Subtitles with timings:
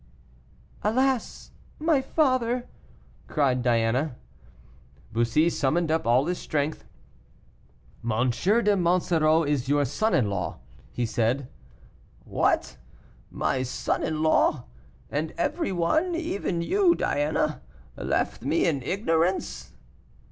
[0.81, 1.51] "Alas!
[1.77, 2.67] my father!"
[3.27, 4.15] cried Diana.
[5.13, 6.85] Bussy summoned up all his strength.
[8.03, 8.31] "M.
[8.31, 10.57] de Monsoreau is your son in law,"
[10.91, 11.49] he said.
[12.25, 12.77] "What!
[13.29, 14.63] my son in law!
[15.11, 17.61] and every one even you, Diana
[17.95, 19.73] left me in ignorance."